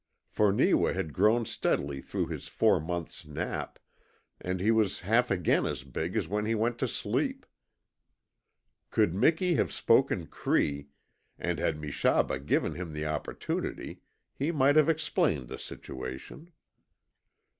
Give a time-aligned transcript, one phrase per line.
[0.31, 3.77] For Neewa had grown steadily through his four months' nap
[4.39, 7.45] and he was half again as big as when he went to sleep.
[8.89, 10.87] Could Miki have spoken Cree,
[11.37, 14.01] and had Meshaba given him the opportunity,
[14.33, 16.51] he might have explained the situation.